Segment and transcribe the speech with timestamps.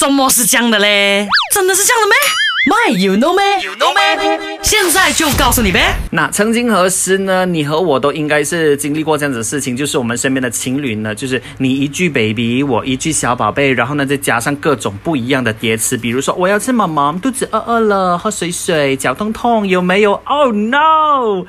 [0.00, 1.28] 怎么是这样的嘞？
[1.52, 2.16] 真的是这样的咩
[2.70, 4.58] ？My you know me, you know me？
[4.62, 5.94] 现在就告诉你呗。
[6.10, 7.44] 那曾经何时呢？
[7.44, 21.44] 你和我都应该是经历过这样子的事情，就是我们身边的情侣呢，就是你一句 baby，我一句小宝贝，然后呢再加上各种不一样的叠词，比如说我要吃毛毛，肚子饿饿了，喝水水，脚痛痛，有没有？Oh no！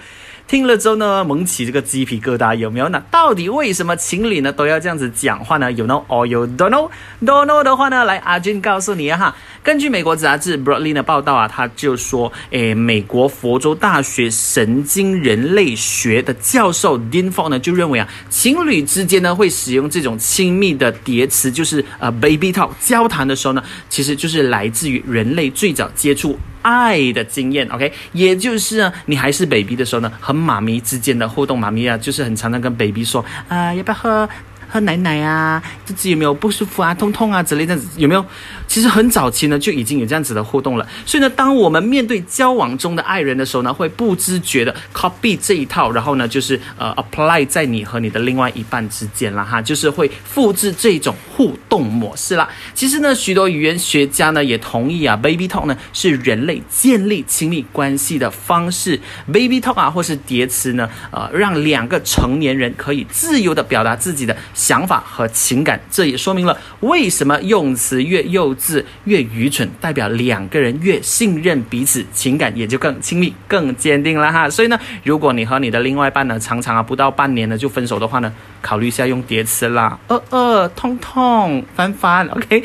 [0.52, 2.90] 听了之后呢，蒙起这个鸡皮疙瘩，有没有？
[2.90, 9.34] 那到底为什么情侣呢都要这样子讲话呢？You know or you don't know？Don't know 的话呢，来阿俊告诉你哈。
[9.64, 26.38] 根据美国杂志 Broadly 的报道啊，他就说，诶，美国佛州大学神经人类学的教授 Dean Ford 呢就认为啊，情侣之间呢会使用这种亲密的叠词，就是呃 baby talk 交谈的时候呢，其实就是来自于人类最早接触。
[26.62, 34.30] 爱的经验，OK，也就是，你还是 baby 的时候呢，和妈咪之间的互动，妈咪啊，就是很常常跟 baby 说，啊，要不要喝？
[34.72, 38.26] 喝奶奶啊，自己有没有不舒服啊、痛痛啊之类的，有没有？
[38.68, 40.88] 其实很早期呢就已经有这样子的互动了。
[41.06, 52.48] 所以呢，当我们面对交往中的爱人的时候呢，会不知觉的 copy 这一套，然后呢，就是呃 apply 在你和你的另外一半之间了哈，就是会复制这种互动模式啦。
[52.74, 58.98] 其实呢，许多语言学家呢也同意啊，baby talk 呢是人类建立亲密关系的方式。
[59.28, 64.34] baby talk 啊，或是叠词呢，呃，让两个成年人可以自由的表达自己的。
[64.62, 74.48] 想法和情感，这也说明了为什么用词越幼稚越愚蠢，代表两个人越信任彼此，情感也就更亲密、更坚定了哈。
[74.48, 78.32] 所以呢，如果你和你的另外一半呢，常常啊不到半年呢就分手的话呢，
[78.62, 82.60] 考虑一下用叠词啦，呃呃，痛痛，烦烦，OK。